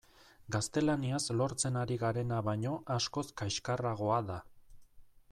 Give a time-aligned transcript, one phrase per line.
[0.53, 4.39] Gaztelaniaz lortzen ari garena baino askoz kaxkarragoa da.